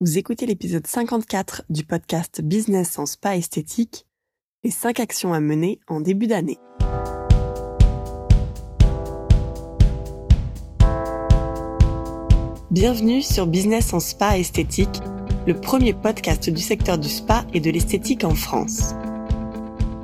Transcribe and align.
Vous 0.00 0.16
écoutez 0.16 0.46
l'épisode 0.46 0.86
54 0.86 1.64
du 1.70 1.82
podcast 1.82 2.40
Business 2.40 3.00
en 3.00 3.06
spa 3.06 3.36
esthétique, 3.36 4.06
les 4.62 4.70
5 4.70 5.00
actions 5.00 5.32
à 5.34 5.40
mener 5.40 5.80
en 5.88 6.00
début 6.00 6.28
d'année. 6.28 6.60
Bienvenue 12.70 13.22
sur 13.22 13.48
Business 13.48 13.92
en 13.92 13.98
spa 13.98 14.38
esthétique, 14.38 15.00
le 15.48 15.60
premier 15.60 15.94
podcast 15.94 16.48
du 16.48 16.62
secteur 16.62 16.96
du 16.96 17.08
spa 17.08 17.44
et 17.52 17.58
de 17.58 17.72
l'esthétique 17.72 18.22
en 18.22 18.36
France. 18.36 18.94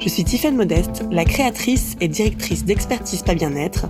Je 0.00 0.08
suis 0.08 0.24
Tiffaine 0.24 0.56
Modeste, 0.56 1.04
la 1.12 1.24
créatrice 1.24 1.95
et 2.00 2.08
directrice 2.08 2.64
d'Expertise 2.64 3.22
Pas 3.22 3.36
Bien-être, 3.36 3.86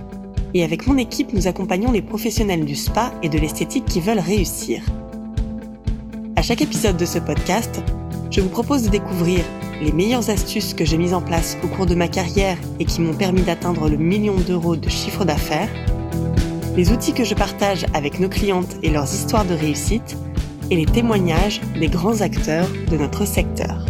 et 0.53 0.63
avec 0.63 0.85
mon 0.85 0.99
équipe, 0.99 1.33
nous 1.33 1.47
accompagnons 1.47 1.91
les 1.91 2.03
professionnels 2.03 2.65
du 2.65 2.75
spa 2.75 3.11
et 3.23 3.29
de 3.29 3.39
l'esthétique 3.39 3.85
qui 3.85 4.01
veulent 4.01 4.19
réussir 4.19 4.83
chaque 6.45 6.61
épisode 6.61 6.95
de 6.95 7.05
ce 7.05 7.17
podcast, 7.17 7.81
je 8.29 8.39
vous 8.39 8.49
propose 8.49 8.83
de 8.83 8.89
découvrir 8.89 9.43
les 9.81 9.91
meilleures 9.91 10.29
astuces 10.29 10.75
que 10.75 10.85
j'ai 10.85 10.95
mises 10.95 11.15
en 11.15 11.21
place 11.21 11.57
au 11.63 11.67
cours 11.67 11.87
de 11.87 11.95
ma 11.95 12.07
carrière 12.07 12.59
et 12.79 12.85
qui 12.85 13.01
m'ont 13.01 13.15
permis 13.15 13.41
d'atteindre 13.41 13.89
le 13.89 13.97
million 13.97 14.35
d'euros 14.35 14.75
de 14.75 14.87
chiffre 14.87 15.25
d'affaires, 15.25 15.71
les 16.75 16.91
outils 16.91 17.13
que 17.13 17.23
je 17.23 17.33
partage 17.33 17.87
avec 17.95 18.19
nos 18.19 18.29
clientes 18.29 18.75
et 18.83 18.91
leurs 18.91 19.11
histoires 19.11 19.43
de 19.43 19.55
réussite, 19.55 20.17
et 20.69 20.75
les 20.75 20.85
témoignages 20.85 21.61
des 21.79 21.87
grands 21.87 22.21
acteurs 22.21 22.69
de 22.91 22.95
notre 22.95 23.25
secteur. 23.25 23.83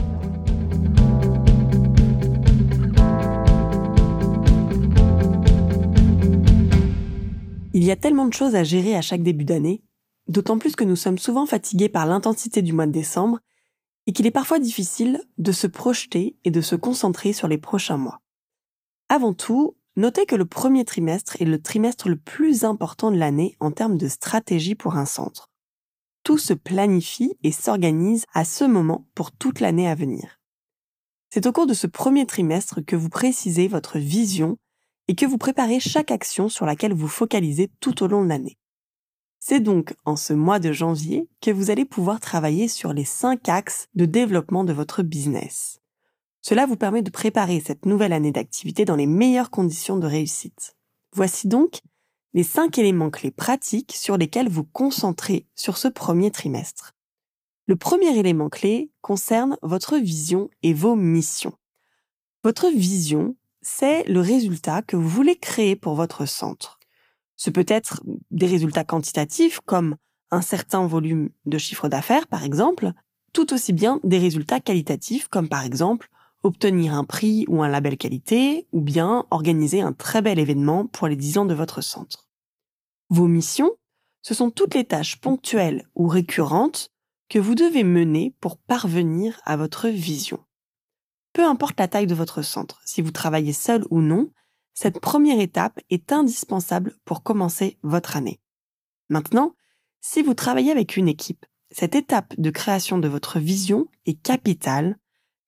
Il 7.73 7.83
y 7.83 7.91
a 7.91 7.97
tellement 7.97 8.27
de 8.27 8.33
choses 8.33 8.55
à 8.55 8.63
gérer 8.63 8.95
à 8.95 9.01
chaque 9.01 9.23
début 9.23 9.43
d'année 9.43 9.81
d'autant 10.27 10.57
plus 10.57 10.75
que 10.75 10.83
nous 10.83 10.95
sommes 10.95 11.17
souvent 11.17 11.45
fatigués 11.45 11.89
par 11.89 12.05
l'intensité 12.05 12.61
du 12.61 12.73
mois 12.73 12.87
de 12.87 12.91
décembre 12.91 13.39
et 14.07 14.13
qu'il 14.13 14.25
est 14.25 14.31
parfois 14.31 14.59
difficile 14.59 15.21
de 15.37 15.51
se 15.51 15.67
projeter 15.67 16.35
et 16.43 16.51
de 16.51 16.61
se 16.61 16.75
concentrer 16.75 17.33
sur 17.33 17.47
les 17.47 17.57
prochains 17.57 17.97
mois. 17.97 18.21
Avant 19.09 19.33
tout, 19.33 19.75
notez 19.95 20.25
que 20.25 20.35
le 20.35 20.45
premier 20.45 20.85
trimestre 20.85 21.41
est 21.41 21.45
le 21.45 21.61
trimestre 21.61 22.09
le 22.09 22.17
plus 22.17 22.63
important 22.63 23.11
de 23.11 23.17
l'année 23.17 23.55
en 23.59 23.71
termes 23.71 23.97
de 23.97 24.07
stratégie 24.07 24.75
pour 24.75 24.97
un 24.97 25.05
centre. 25.05 25.49
Tout 26.23 26.37
se 26.37 26.53
planifie 26.53 27.37
et 27.43 27.51
s'organise 27.51 28.25
à 28.33 28.45
ce 28.45 28.63
moment 28.63 29.07
pour 29.13 29.31
toute 29.31 29.59
l'année 29.59 29.87
à 29.87 29.95
venir. 29.95 30.39
C'est 31.29 31.45
au 31.45 31.51
cours 31.51 31.67
de 31.67 31.73
ce 31.73 31.87
premier 31.87 32.25
trimestre 32.25 32.83
que 32.83 32.95
vous 32.95 33.09
précisez 33.09 33.67
votre 33.67 33.99
vision 33.99 34.57
et 35.07 35.15
que 35.15 35.25
vous 35.25 35.37
préparez 35.37 35.79
chaque 35.79 36.11
action 36.11 36.49
sur 36.49 36.65
laquelle 36.65 36.93
vous 36.93 37.07
focalisez 37.07 37.69
tout 37.79 38.03
au 38.03 38.07
long 38.07 38.23
de 38.23 38.29
l'année. 38.29 38.57
C'est 39.47 39.59
donc 39.59 39.93
en 40.05 40.15
ce 40.15 40.33
mois 40.33 40.57
de 40.57 40.71
janvier 40.71 41.29
que 41.39 41.51
vous 41.51 41.69
allez 41.69 41.85
pouvoir 41.85 42.19
travailler 42.19 42.67
sur 42.67 42.93
les 42.93 43.05
cinq 43.05 43.47
axes 43.47 43.89
de 43.93 44.05
développement 44.05 44.63
de 44.63 44.73
votre 44.73 45.03
business. 45.03 45.81
Cela 46.41 46.65
vous 46.65 46.77
permet 46.77 47.03
de 47.03 47.11
préparer 47.11 47.59
cette 47.59 47.85
nouvelle 47.85 48.13
année 48.13 48.31
d'activité 48.31 48.85
dans 48.85 48.95
les 48.95 49.05
meilleures 49.05 49.51
conditions 49.51 49.97
de 49.97 50.07
réussite. 50.07 50.75
Voici 51.13 51.47
donc 51.47 51.81
les 52.33 52.41
cinq 52.41 52.79
éléments 52.79 53.11
clés 53.11 53.29
pratiques 53.29 53.93
sur 53.95 54.17
lesquels 54.17 54.49
vous 54.49 54.63
concentrez 54.63 55.45
sur 55.53 55.77
ce 55.77 55.89
premier 55.89 56.31
trimestre. 56.31 56.95
Le 57.67 57.75
premier 57.75 58.17
élément 58.17 58.49
clé 58.49 58.89
concerne 59.01 59.57
votre 59.61 59.97
vision 59.97 60.49
et 60.63 60.73
vos 60.73 60.95
missions. 60.95 61.53
Votre 62.43 62.69
vision, 62.69 63.35
c'est 63.61 64.05
le 64.05 64.21
résultat 64.21 64.81
que 64.81 64.95
vous 64.95 65.07
voulez 65.07 65.35
créer 65.35 65.75
pour 65.75 65.93
votre 65.93 66.25
centre. 66.25 66.74
Ce 67.35 67.49
peut 67.49 67.65
être 67.67 68.01
des 68.31 68.47
résultats 68.47 68.83
quantitatifs 68.83 69.59
comme 69.65 69.95
un 70.31 70.41
certain 70.41 70.87
volume 70.87 71.29
de 71.45 71.57
chiffre 71.57 71.89
d'affaires, 71.89 72.27
par 72.27 72.43
exemple, 72.43 72.91
tout 73.33 73.53
aussi 73.53 73.73
bien 73.73 73.99
des 74.03 74.17
résultats 74.17 74.59
qualitatifs 74.59 75.27
comme 75.27 75.49
par 75.49 75.63
exemple 75.63 76.09
obtenir 76.45 76.93
un 76.93 77.03
prix 77.03 77.45
ou 77.47 77.63
un 77.63 77.67
label 77.67 77.97
qualité, 77.97 78.67
ou 78.71 78.79
bien 78.79 79.25
organiser 79.31 79.81
un 79.81 79.93
très 79.93 80.21
bel 80.21 80.37
événement 80.37 80.85
pour 80.85 81.07
les 81.07 81.15
10 81.15 81.39
ans 81.39 81.45
de 81.45 81.55
votre 81.55 81.81
centre. 81.81 82.29
Vos 83.09 83.27
missions, 83.27 83.71
ce 84.21 84.33
sont 84.33 84.51
toutes 84.51 84.75
les 84.75 84.85
tâches 84.85 85.19
ponctuelles 85.19 85.87
ou 85.95 86.07
récurrentes 86.07 86.91
que 87.29 87.39
vous 87.39 87.55
devez 87.55 87.83
mener 87.83 88.35
pour 88.39 88.57
parvenir 88.57 89.41
à 89.43 89.57
votre 89.57 89.87
vision. 89.89 90.39
Peu 91.33 91.43
importe 91.43 91.79
la 91.79 91.87
taille 91.87 92.07
de 92.07 92.15
votre 92.15 92.43
centre, 92.43 92.79
si 92.85 93.01
vous 93.01 93.11
travaillez 93.11 93.53
seul 93.53 93.83
ou 93.89 94.01
non, 94.01 94.29
cette 94.75 94.99
première 94.99 95.39
étape 95.39 95.79
est 95.89 96.11
indispensable 96.11 96.95
pour 97.05 97.23
commencer 97.23 97.79
votre 97.81 98.17
année. 98.17 98.39
Maintenant, 99.09 99.55
si 100.01 100.21
vous 100.21 100.33
travaillez 100.33 100.71
avec 100.71 100.97
une 100.97 101.07
équipe, 101.07 101.45
cette 101.71 101.95
étape 101.95 102.33
de 102.37 102.49
création 102.51 102.99
de 102.99 103.07
votre 103.07 103.39
vision 103.39 103.87
est 104.05 104.21
capitale 104.21 104.97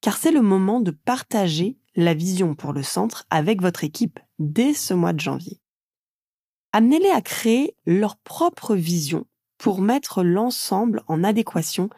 car 0.01 0.17
c'est 0.17 0.31
le 0.31 0.41
moment 0.41 0.79
de 0.79 0.91
partager 0.91 1.77
la 1.95 2.13
vision 2.13 2.55
pour 2.55 2.71
le 2.71 2.83
centre 2.83 3.25
avec 3.29 3.61
votre 3.61 3.83
équipe 3.83 4.19
dès 4.39 4.73
ce 4.73 4.93
mois 4.93 5.13
de 5.13 5.19
janvier. 5.19 5.59
Amenez-les 6.71 7.09
à 7.09 7.21
créer 7.21 7.75
leur 7.85 8.17
propre 8.17 8.75
vision 8.75 9.25
pour 9.57 9.81
mettre 9.81 10.23
l'ensemble 10.23 11.03
en 11.07 11.23
adéquation 11.23 11.89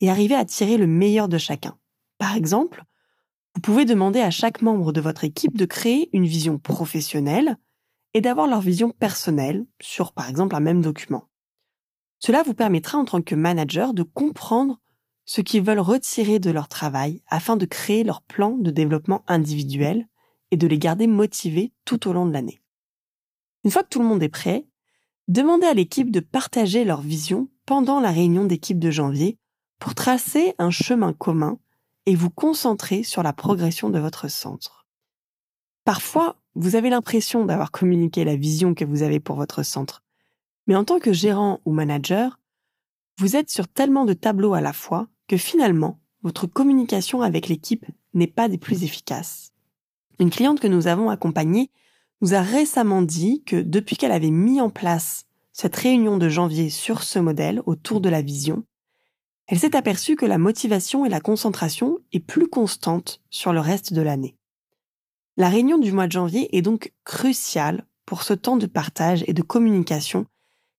et 0.00 0.10
arriver 0.10 0.34
à 0.34 0.44
tirer 0.44 0.76
le 0.76 0.86
meilleur 0.86 1.28
de 1.28 1.38
chacun. 1.38 1.78
Par 2.18 2.36
exemple, 2.36 2.84
vous 3.56 3.62
pouvez 3.62 3.86
demander 3.86 4.20
à 4.20 4.30
chaque 4.30 4.60
membre 4.60 4.92
de 4.92 5.00
votre 5.00 5.24
équipe 5.24 5.56
de 5.56 5.64
créer 5.64 6.10
une 6.12 6.26
vision 6.26 6.58
professionnelle 6.58 7.56
et 8.12 8.20
d'avoir 8.20 8.46
leur 8.46 8.60
vision 8.60 8.90
personnelle 8.90 9.64
sur, 9.80 10.12
par 10.12 10.28
exemple, 10.28 10.54
un 10.54 10.60
même 10.60 10.82
document. 10.82 11.30
Cela 12.18 12.42
vous 12.42 12.52
permettra 12.52 12.98
en 12.98 13.06
tant 13.06 13.22
que 13.22 13.34
manager 13.34 13.94
de 13.94 14.02
comprendre 14.02 14.78
ce 15.24 15.40
qu'ils 15.40 15.62
veulent 15.62 15.80
retirer 15.80 16.38
de 16.38 16.50
leur 16.50 16.68
travail 16.68 17.22
afin 17.28 17.56
de 17.56 17.64
créer 17.64 18.04
leur 18.04 18.20
plan 18.20 18.58
de 18.58 18.70
développement 18.70 19.24
individuel 19.26 20.06
et 20.50 20.58
de 20.58 20.66
les 20.66 20.78
garder 20.78 21.06
motivés 21.06 21.72
tout 21.86 22.08
au 22.08 22.12
long 22.12 22.26
de 22.26 22.34
l'année. 22.34 22.60
Une 23.64 23.70
fois 23.70 23.84
que 23.84 23.88
tout 23.88 24.00
le 24.00 24.06
monde 24.06 24.22
est 24.22 24.28
prêt, 24.28 24.66
demandez 25.28 25.66
à 25.66 25.72
l'équipe 25.72 26.10
de 26.10 26.20
partager 26.20 26.84
leur 26.84 27.00
vision 27.00 27.48
pendant 27.64 28.00
la 28.00 28.10
réunion 28.10 28.44
d'équipe 28.44 28.78
de 28.78 28.90
janvier 28.90 29.38
pour 29.78 29.94
tracer 29.94 30.54
un 30.58 30.70
chemin 30.70 31.14
commun 31.14 31.58
et 32.06 32.14
vous 32.14 32.30
concentrer 32.30 33.02
sur 33.02 33.22
la 33.22 33.32
progression 33.32 33.90
de 33.90 33.98
votre 33.98 34.28
centre. 34.28 34.86
Parfois, 35.84 36.36
vous 36.54 36.74
avez 36.74 36.90
l'impression 36.90 37.44
d'avoir 37.44 37.70
communiqué 37.70 38.24
la 38.24 38.36
vision 38.36 38.74
que 38.74 38.84
vous 38.84 39.02
avez 39.02 39.20
pour 39.20 39.36
votre 39.36 39.62
centre, 39.62 40.02
mais 40.66 40.76
en 40.76 40.84
tant 40.84 40.98
que 40.98 41.12
gérant 41.12 41.60
ou 41.64 41.72
manager, 41.72 42.38
vous 43.18 43.36
êtes 43.36 43.50
sur 43.50 43.68
tellement 43.68 44.04
de 44.04 44.12
tableaux 44.12 44.54
à 44.54 44.60
la 44.60 44.72
fois 44.72 45.08
que 45.28 45.36
finalement, 45.36 46.00
votre 46.22 46.46
communication 46.46 47.22
avec 47.22 47.48
l'équipe 47.48 47.86
n'est 48.14 48.26
pas 48.26 48.48
des 48.48 48.58
plus 48.58 48.84
efficaces. 48.84 49.52
Une 50.18 50.30
cliente 50.30 50.60
que 50.60 50.66
nous 50.66 50.86
avons 50.86 51.10
accompagnée 51.10 51.70
nous 52.20 52.34
a 52.34 52.40
récemment 52.40 53.02
dit 53.02 53.42
que 53.44 53.56
depuis 53.56 53.96
qu'elle 53.96 54.12
avait 54.12 54.30
mis 54.30 54.60
en 54.60 54.70
place 54.70 55.26
cette 55.52 55.76
réunion 55.76 56.18
de 56.18 56.28
janvier 56.28 56.70
sur 56.70 57.02
ce 57.02 57.18
modèle 57.18 57.62
autour 57.66 58.00
de 58.00 58.08
la 58.08 58.22
vision, 58.22 58.64
elle 59.46 59.58
s'est 59.58 59.76
aperçue 59.76 60.16
que 60.16 60.26
la 60.26 60.38
motivation 60.38 61.04
et 61.04 61.08
la 61.08 61.20
concentration 61.20 61.98
est 62.12 62.20
plus 62.20 62.48
constante 62.48 63.22
sur 63.30 63.52
le 63.52 63.60
reste 63.60 63.92
de 63.92 64.02
l'année. 64.02 64.36
La 65.36 65.48
réunion 65.48 65.78
du 65.78 65.92
mois 65.92 66.06
de 66.06 66.12
janvier 66.12 66.56
est 66.56 66.62
donc 66.62 66.92
cruciale 67.04 67.86
pour 68.06 68.22
ce 68.22 68.32
temps 68.32 68.56
de 68.56 68.66
partage 68.66 69.24
et 69.26 69.34
de 69.34 69.42
communication 69.42 70.26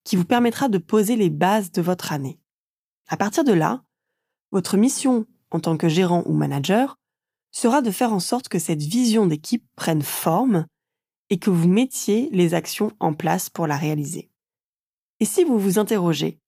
qui 0.04 0.16
vous 0.16 0.26
permettra 0.26 0.70
de 0.70 0.78
poser 0.78 1.16
les 1.16 1.30
bases 1.30 1.72
de 1.72 1.82
votre 1.82 2.12
année. 2.12 2.40
À 3.08 3.18
partir 3.18 3.44
de 3.44 3.54
là, 3.54 3.84
votre 4.52 4.78
mission 4.78 5.26
en 5.52 5.60
tant 5.60 5.78
que 5.78 5.88
gérant 5.88 6.24
ou 6.26 6.34
manager 6.34 6.98
sera 7.52 7.82
de 7.82 7.92
faire 7.92 8.14
en 8.14 8.20
sorte 8.20 8.50
que 8.50 8.60
cette 8.60 8.82
vision 8.82 9.28
d'équipe 9.28 9.66
prenne 9.76 10.02
forme 10.02 10.66
et 11.30 11.40
que 11.40 11.50
vous 11.50 11.68
mettiez 11.68 12.30
les 12.32 12.54
actions 12.54 12.92
en 13.00 13.14
place 13.14 13.50
pour 13.50 13.68
la 13.68 13.78
réaliser. 13.78 14.30
Et 15.20 15.26
si 15.26 15.44
vous 15.44 15.58
vous 15.60 15.80
interrogez 15.80 16.40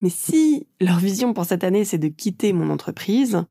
mais 0.00 0.10
si 0.10 0.66
leur 0.80 0.98
vision 0.98 1.34
pour 1.34 1.44
cette 1.44 1.64
année, 1.64 1.84
c'est 1.84 1.98
de 1.98 2.08
quitter 2.08 2.52
mon 2.52 2.70
entreprise, 2.70 3.44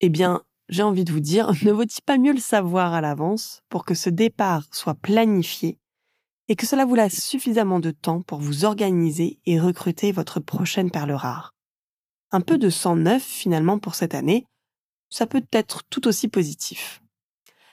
eh 0.00 0.08
bien, 0.08 0.42
j'ai 0.68 0.82
envie 0.82 1.04
de 1.04 1.12
vous 1.12 1.20
dire, 1.20 1.52
ne 1.64 1.72
vaut-il 1.72 2.02
pas 2.02 2.18
mieux 2.18 2.32
le 2.32 2.40
savoir 2.40 2.94
à 2.94 3.00
l'avance 3.00 3.62
pour 3.68 3.84
que 3.84 3.94
ce 3.94 4.10
départ 4.10 4.64
soit 4.72 4.94
planifié 4.94 5.78
et 6.48 6.56
que 6.56 6.66
cela 6.66 6.84
vous 6.84 6.94
laisse 6.94 7.24
suffisamment 7.24 7.80
de 7.80 7.90
temps 7.90 8.22
pour 8.22 8.40
vous 8.40 8.64
organiser 8.64 9.38
et 9.46 9.60
recruter 9.60 10.12
votre 10.12 10.40
prochaine 10.40 10.90
perle 10.90 11.12
rare? 11.12 11.54
Un 12.32 12.40
peu 12.40 12.58
de 12.58 12.70
sang 12.70 12.96
neuf 12.96 13.22
finalement 13.22 13.78
pour 13.78 13.94
cette 13.94 14.14
année, 14.14 14.46
ça 15.10 15.26
peut 15.26 15.44
être 15.52 15.82
tout 15.90 16.06
aussi 16.06 16.28
positif. 16.28 17.02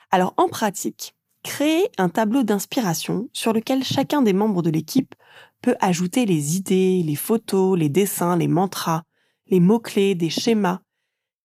Alors 0.10 0.34
en 0.38 0.48
pratique, 0.48 1.16
créez 1.44 1.90
un 1.98 2.10
tableau 2.10 2.44
d'inspiration 2.44 3.30
sur 3.34 3.54
lequel 3.54 3.84
chacun 3.84 4.22
des 4.22 4.34
membres 4.34 4.64
de 4.64 4.72
l'équipe 4.72 5.14
peut 5.62 5.76
ajouter 5.80 6.26
les 6.26 6.56
idées, 6.56 7.04
les 7.04 7.16
photos, 7.16 7.78
les 7.78 7.90
dessins, 7.90 8.38
les 8.38 8.48
mantras, 8.48 9.04
les 9.48 9.60
mots-clés, 9.60 10.16
des 10.16 10.30
schémas 10.30 10.82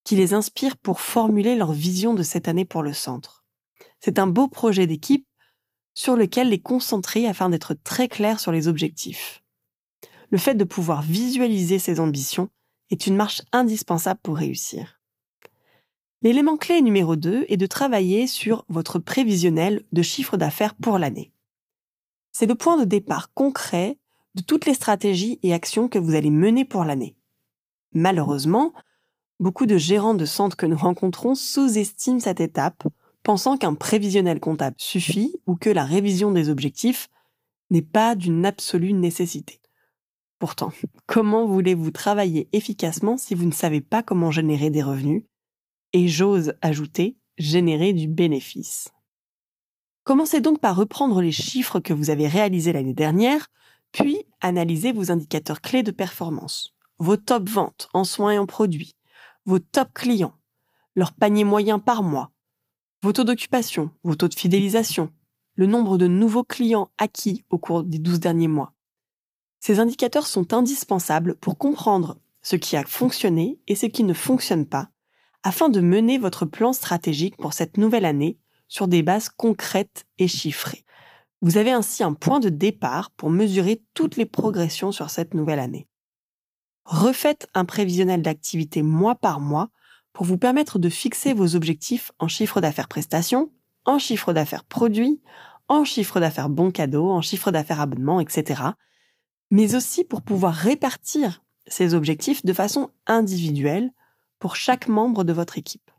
qui 0.05 0.17
les 0.17 0.35
inspirent 0.35 0.77
pour 0.77 1.01
formuler 1.01 1.55
leur 1.55 1.73
vision 1.73 2.15
de 2.15 2.23
cette 2.23 2.49
année 2.49 2.65
pour 2.65 2.83
le 2.83 2.93
centre. 2.93 3.45
C'est 4.01 4.19
un 4.19 4.27
beau 4.27 4.49
projet 4.49 4.87
d'équipe 4.87 5.27
sur 5.95 6.17
lequel 6.17 6.49
les 6.49 6.61
concentrer 6.61 7.27
afin 7.27 7.51
d'être 7.51 7.75
très 7.75 8.09
clair 8.09 8.41
sur 8.41 8.53
les 8.53 8.69
objectifs. 8.69 9.43
le 10.31 10.39
fait 10.39 10.55
de 10.55 10.65
pouvoir 10.65 11.03
visualiser 11.03 11.79
ses 11.79 12.01
ambitions 12.01 12.49
est 12.91 13.07
une 13.07 13.17
marche 13.17 13.43
indispensable 13.53 14.19
pour 14.23 14.39
réussir. 14.39 15.03
L'élément 16.23 16.57
clé 16.57 16.81
numéro 16.81 17.17
2 17.17 17.45
est 17.49 17.57
de 17.59 17.67
travailler 17.67 18.27
sur 18.27 18.65
votre 18.69 18.99
prévisionnel 18.99 19.85
de 19.93 20.03
chiffre 20.03 20.39
d'affaires 20.39 20.75
pour 20.75 20.99
l'année. 20.99 21.33
C'est 22.33 22.47
le 22.47 22.55
point 22.55 22.79
de 22.79 22.85
départ 22.85 23.35
concret 23.35 23.99
de 24.35 24.43
toutes 24.43 24.67
les 24.67 24.75
stratégies 24.75 25.39
et 25.43 25.53
actions 25.53 25.89
que 25.89 25.99
vous 25.99 26.15
allez 26.15 26.31
mener 26.31 26.65
pour 26.65 26.85
l'année. 26.85 27.17
Malheureusement, 27.93 28.73
beaucoup 29.41 29.67
de 29.67 29.77
gérants 29.77 30.15
de 30.15 30.25
centres 30.25 30.57
que 30.57 30.67
nous 30.67 30.77
rencontrons 30.77 31.35
sous-estiment 31.35 32.21
cette 32.21 32.41
étape, 32.41 32.85
pensant 33.23 33.57
qu'un 33.57 33.75
prévisionnel 33.75 34.41
comptable 34.41 34.77
suffit 34.79 35.35
ou 35.47 35.57
que 35.57 35.71
la 35.71 35.85
révision 35.85 36.33
des 36.33 36.49
objectifs 36.49 37.09
n'est 37.71 37.83
pas 37.83 38.15
d'une 38.15 38.47
absolue 38.47 38.93
nécessité. 38.93 39.61
Pourtant, 40.39 40.73
comment 41.07 41.47
voulez-vous 41.47 41.91
travailler 41.91 42.49
efficacement 42.53 43.17
si 43.17 43.35
vous 43.35 43.47
ne 43.47 43.53
savez 43.53 43.81
pas 43.81 44.03
comment 44.03 44.31
générer 44.31 44.71
des 44.71 44.83
revenus 44.83 45.25
et 45.93 46.09
j'ose 46.09 46.55
ajouter 46.63 47.17
générer 47.39 47.93
du 47.93 48.09
bénéfice? 48.09 48.89
Commencez 50.05 50.41
donc 50.41 50.59
par 50.59 50.75
reprendre 50.75 51.23
les 51.23 51.31
chiffres 51.31 51.79
que 51.79 51.93
vous 51.93 52.11
avez 52.11 52.27
réalisés 52.27 52.73
l'année 52.73 52.95
dernière, 52.95 53.49
puis 53.93 54.25
analysez 54.41 54.93
vos 54.93 55.13
indicateurs 55.13 55.61
clés 55.61 55.83
de 55.83 55.91
performance, 55.91 56.75
vos 56.99 57.17
top 57.17 57.49
ventes 57.49 57.89
en 57.93 58.05
soins 58.05 58.33
et 58.33 58.39
en 58.39 58.47
produits, 58.47 58.97
vos 59.45 59.59
top 59.59 59.89
clients, 59.95 60.35
leur 60.95 61.13
panier 61.13 61.45
moyen 61.45 61.79
par 61.79 62.03
mois, 62.03 62.33
vos 63.03 63.13
taux 63.13 63.25
d'occupation, 63.25 63.91
vos 64.03 64.15
taux 64.15 64.29
de 64.29 64.35
fidélisation, 64.35 65.13
le 65.55 65.67
nombre 65.67 65.99
de 65.99 66.07
nouveaux 66.07 66.45
clients 66.45 66.91
acquis 66.99 67.45
au 67.51 67.59
cours 67.59 67.85
des 67.85 67.99
12 67.99 68.21
derniers 68.21 68.49
mois. 68.49 68.73
Ces 69.61 69.81
indicateurs 69.81 70.27
sont 70.27 70.55
indispensables 70.55 71.37
pour 71.37 71.59
comprendre 71.59 72.19
ce 72.43 72.57
qui 72.57 72.77
a 72.77 72.85
fonctionné 72.85 73.61
et 73.69 73.77
ce 73.77 73.87
qui 73.87 74.05
ne 74.05 74.15
fonctionne 74.15 74.67
pas, 74.67 74.91
afin 75.43 75.69
de 75.69 75.81
mener 75.81 76.19
votre 76.19 76.47
plan 76.47 76.73
stratégique 76.73 77.37
pour 77.37 77.53
cette 77.53 77.77
nouvelle 77.77 78.05
année 78.05 78.39
sur 78.69 78.89
des 78.89 79.03
bases 79.03 79.29
concrètes 79.29 80.07
et 80.19 80.29
chiffrées. 80.29 80.82
Vous 81.43 81.59
avez 81.59 81.73
ainsi 81.73 82.05
un 82.05 82.15
point 82.15 82.39
de 82.39 82.49
départ 82.49 83.11
pour 83.11 83.29
mesurer 83.29 83.83
toutes 83.95 84.17
les 84.17 84.27
progressions 84.27 84.93
sur 84.93 85.11
cette 85.11 85.35
nouvelle 85.35 85.59
année. 85.59 85.89
Refaites 86.85 87.49
un 87.53 87.65
prévisionnel 87.65 88.23
d'activité 88.23 88.83
mois 88.83 89.17
par 89.17 89.41
mois 89.41 89.71
pour 90.13 90.25
vous 90.25 90.39
permettre 90.39 90.79
de 90.79 90.89
fixer 90.89 91.33
vos 91.33 91.57
objectifs 91.57 92.13
en 92.21 92.29
chiffre 92.29 92.61
d'affaires 92.61 92.87
prestations, 92.87 93.51
en 93.85 93.99
chiffre 93.99 94.33
d'affaires 94.33 94.65
produits, 94.65 95.21
en 95.67 95.85
chiffre 95.85 96.21
d'affaires 96.21 96.49
bon 96.49 96.71
cadeau, 96.71 97.11
en 97.11 97.23
chiffre 97.23 97.51
d'affaires 97.51 97.81
abonnement, 97.81 98.21
etc. 98.21 98.63
Mais 99.51 99.75
aussi 99.75 100.05
pour 100.05 100.23
pouvoir 100.23 100.55
répartir 100.55 101.43
ces 101.67 101.95
objectifs 101.95 102.45
de 102.45 102.53
façon 102.53 102.91
individuelle 103.09 103.91
pour 104.39 104.55
chaque 104.55 104.87
membre 104.87 105.25
de 105.25 105.33
votre 105.33 105.59
équipe. 105.59 105.91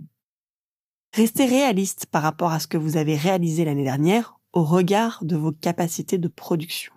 Restez 1.14 1.46
réaliste 1.46 2.06
par 2.06 2.24
rapport 2.24 2.54
à 2.54 2.62
ce 2.62 2.68
que 2.68 2.78
vous 2.78 2.96
avez 2.96 3.18
réalisé 3.18 3.66
l'année 3.66 3.84
dernière 3.84 4.33
au 4.54 4.64
regard 4.64 5.24
de 5.26 5.36
vos 5.36 5.52
capacités 5.52 6.18
de 6.18 6.28
production. 6.28 6.94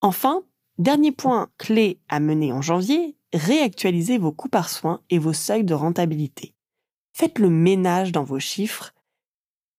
Enfin, 0.00 0.42
dernier 0.78 1.12
point 1.12 1.50
clé 1.58 2.00
à 2.08 2.20
mener 2.20 2.52
en 2.52 2.62
janvier, 2.62 3.16
réactualisez 3.32 4.18
vos 4.18 4.32
coûts 4.32 4.48
par 4.48 4.68
soins 4.68 5.00
et 5.10 5.18
vos 5.18 5.32
seuils 5.32 5.64
de 5.64 5.74
rentabilité. 5.74 6.54
Faites 7.12 7.38
le 7.38 7.50
ménage 7.50 8.12
dans 8.12 8.24
vos 8.24 8.38
chiffres 8.38 8.92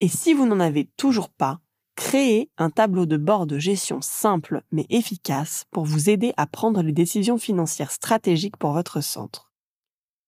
et 0.01 0.07
si 0.07 0.33
vous 0.33 0.45
n'en 0.45 0.59
avez 0.59 0.85
toujours 0.97 1.29
pas, 1.29 1.59
créez 1.95 2.49
un 2.57 2.69
tableau 2.69 3.05
de 3.05 3.17
bord 3.17 3.45
de 3.45 3.59
gestion 3.59 3.99
simple 4.01 4.63
mais 4.71 4.85
efficace 4.89 5.65
pour 5.71 5.83
vous 5.83 6.09
aider 6.09 6.33
à 6.37 6.47
prendre 6.47 6.81
les 6.81 6.93
décisions 6.93 7.37
financières 7.37 7.91
stratégiques 7.91 8.57
pour 8.57 8.71
votre 8.71 9.01
centre. 9.01 9.51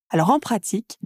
Alors 0.10 0.30
en 0.30 0.40
pratique, 0.40 1.00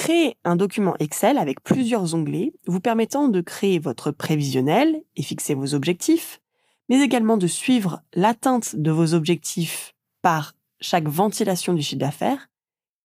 créez 0.00 0.38
un 0.44 0.56
document 0.56 0.94
Excel 0.98 1.36
avec 1.36 1.62
plusieurs 1.62 2.14
onglets 2.14 2.54
vous 2.66 2.80
permettant 2.80 3.28
de 3.28 3.42
créer 3.42 3.78
votre 3.78 4.10
prévisionnel 4.12 5.02
et 5.14 5.22
fixer 5.22 5.52
vos 5.52 5.74
objectifs, 5.74 6.40
mais 6.88 7.02
également 7.02 7.36
de 7.36 7.46
suivre 7.46 8.00
l'atteinte 8.14 8.76
de 8.76 8.90
vos 8.90 9.12
objectifs 9.12 9.94
par 10.22 10.54
chaque 10.80 11.06
ventilation 11.06 11.74
du 11.74 11.82
chiffre 11.82 12.00
d'affaires 12.00 12.48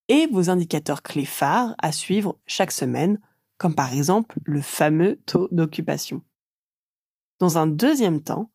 et 0.08 0.28
vos 0.28 0.50
indicateurs 0.50 1.04
clés 1.04 1.26
phares 1.26 1.76
à 1.80 1.92
suivre 1.92 2.40
chaque 2.46 2.72
semaine 2.72 3.20
comme 3.58 3.76
par 3.76 3.94
exemple 3.94 4.40
le 4.46 4.62
fameux 4.62 5.20
taux 5.26 5.50
d'occupation. 5.52 6.22
Dans 7.40 7.58
un 7.58 7.68
deuxième 7.68 8.24
temps, 8.24 8.52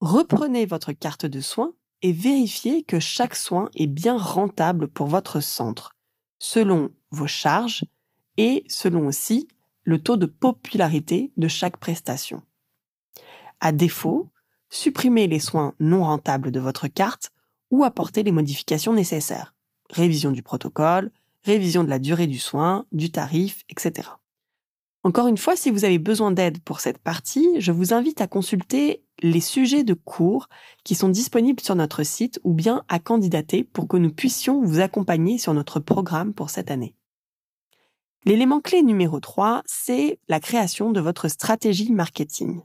reprenez 0.00 0.64
votre 0.64 0.92
carte 0.92 1.26
de 1.26 1.42
soins 1.42 1.74
et 2.00 2.12
vérifiez 2.12 2.84
que 2.84 3.00
chaque 3.00 3.36
soin 3.36 3.68
est 3.74 3.86
bien 3.86 4.16
rentable 4.16 4.88
pour 4.88 5.08
votre 5.08 5.40
centre, 5.40 5.94
selon 6.42 6.90
vos 7.12 7.28
charges 7.28 7.84
et 8.36 8.64
selon 8.66 9.06
aussi 9.06 9.46
le 9.84 10.02
taux 10.02 10.16
de 10.16 10.26
popularité 10.26 11.30
de 11.36 11.46
chaque 11.46 11.76
prestation. 11.76 12.42
À 13.60 13.70
défaut, 13.70 14.28
supprimez 14.68 15.28
les 15.28 15.38
soins 15.38 15.74
non 15.78 16.02
rentables 16.02 16.50
de 16.50 16.58
votre 16.58 16.88
carte 16.88 17.30
ou 17.70 17.84
apportez 17.84 18.24
les 18.24 18.32
modifications 18.32 18.92
nécessaires. 18.92 19.54
Révision 19.88 20.32
du 20.32 20.42
protocole, 20.42 21.12
révision 21.44 21.84
de 21.84 21.90
la 21.90 22.00
durée 22.00 22.26
du 22.26 22.40
soin, 22.40 22.86
du 22.90 23.12
tarif, 23.12 23.62
etc. 23.68 24.08
Encore 25.04 25.28
une 25.28 25.38
fois, 25.38 25.54
si 25.54 25.70
vous 25.70 25.84
avez 25.84 26.00
besoin 26.00 26.32
d'aide 26.32 26.58
pour 26.60 26.80
cette 26.80 26.98
partie, 26.98 27.60
je 27.60 27.70
vous 27.70 27.94
invite 27.94 28.20
à 28.20 28.26
consulter 28.26 29.04
les 29.22 29.40
sujets 29.40 29.84
de 29.84 29.94
cours 29.94 30.48
qui 30.84 30.94
sont 30.94 31.08
disponibles 31.08 31.62
sur 31.62 31.74
notre 31.74 32.02
site 32.02 32.40
ou 32.44 32.52
bien 32.52 32.84
à 32.88 32.98
candidater 32.98 33.64
pour 33.64 33.88
que 33.88 33.96
nous 33.96 34.12
puissions 34.12 34.62
vous 34.62 34.80
accompagner 34.80 35.38
sur 35.38 35.54
notre 35.54 35.80
programme 35.80 36.34
pour 36.34 36.50
cette 36.50 36.70
année. 36.70 36.94
L'élément 38.24 38.60
clé 38.60 38.82
numéro 38.82 39.18
3, 39.18 39.62
c'est 39.66 40.18
la 40.28 40.40
création 40.40 40.92
de 40.92 41.00
votre 41.00 41.28
stratégie 41.28 41.92
marketing. 41.92 42.60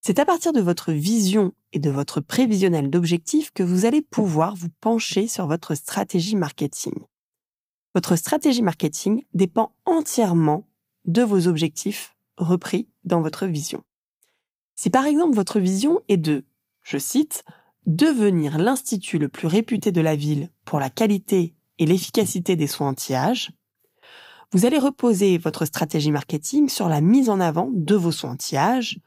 C'est 0.00 0.18
à 0.18 0.24
partir 0.24 0.52
de 0.52 0.60
votre 0.60 0.92
vision 0.92 1.52
et 1.72 1.78
de 1.78 1.90
votre 1.90 2.20
prévisionnel 2.20 2.90
d'objectifs 2.90 3.50
que 3.52 3.62
vous 3.62 3.84
allez 3.84 4.02
pouvoir 4.02 4.54
vous 4.54 4.68
pencher 4.80 5.26
sur 5.26 5.46
votre 5.46 5.74
stratégie 5.74 6.36
marketing. 6.36 6.94
Votre 7.94 8.16
stratégie 8.16 8.62
marketing 8.62 9.24
dépend 9.34 9.72
entièrement 9.84 10.68
de 11.04 11.22
vos 11.22 11.46
objectifs 11.48 12.14
repris 12.36 12.88
dans 13.04 13.22
votre 13.22 13.46
vision. 13.46 13.82
Si 14.80 14.90
par 14.90 15.06
exemple 15.06 15.34
votre 15.34 15.58
vision 15.58 16.02
est 16.06 16.18
de, 16.18 16.44
je 16.84 16.98
cite, 16.98 17.42
devenir 17.86 18.58
l'institut 18.58 19.18
le 19.18 19.28
plus 19.28 19.48
réputé 19.48 19.90
de 19.90 20.00
la 20.00 20.14
ville 20.14 20.50
pour 20.64 20.78
la 20.78 20.88
qualité 20.88 21.56
et 21.80 21.84
l'efficacité 21.84 22.54
des 22.54 22.68
soins 22.68 22.90
anti-âge, 22.90 23.50
vous 24.52 24.66
allez 24.66 24.78
reposer 24.78 25.36
votre 25.36 25.64
stratégie 25.64 26.12
marketing 26.12 26.68
sur 26.68 26.88
la 26.88 27.00
mise 27.00 27.28
en 27.28 27.40
avant 27.40 27.68
de 27.74 27.96
vos 27.96 28.12
soins 28.12 28.30
anti-âge, 28.30 29.00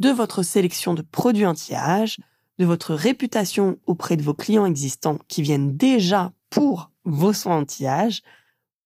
de 0.00 0.10
votre 0.10 0.42
sélection 0.42 0.92
de 0.92 1.02
produits 1.02 1.46
anti-âge, 1.46 2.18
de 2.58 2.64
votre 2.64 2.92
réputation 2.92 3.78
auprès 3.86 4.16
de 4.16 4.24
vos 4.24 4.34
clients 4.34 4.66
existants 4.66 5.20
qui 5.28 5.42
viennent 5.42 5.76
déjà 5.76 6.32
pour 6.50 6.90
vos 7.04 7.32
soins 7.32 7.58
anti-âge, 7.58 8.22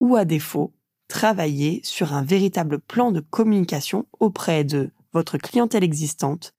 ou 0.00 0.16
à 0.16 0.26
défaut, 0.26 0.74
travailler 1.08 1.80
sur 1.82 2.12
un 2.12 2.22
véritable 2.22 2.78
plan 2.78 3.10
de 3.10 3.20
communication 3.20 4.04
auprès 4.20 4.64
de 4.64 4.90
votre 5.16 5.38
clientèle 5.38 5.82
existante 5.82 6.52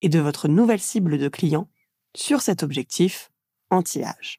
et 0.00 0.08
de 0.08 0.20
votre 0.20 0.46
nouvelle 0.46 0.78
cible 0.78 1.18
de 1.18 1.28
clients 1.28 1.68
sur 2.14 2.42
cet 2.42 2.62
objectif 2.62 3.32
anti-âge. 3.70 4.38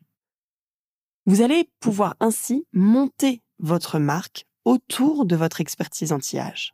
Vous 1.25 1.41
allez 1.41 1.70
pouvoir 1.82 2.15
ainsi 2.22 2.65
monter 2.72 3.41
votre 3.60 4.00
marque 4.00 4.46
autour 4.63 5.25
de 5.25 5.36
votre 5.36 5.60
expertise 5.60 6.13
anti-âge. 6.13 6.74